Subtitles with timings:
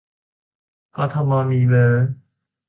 [0.95, 2.07] กทมมีเบอร์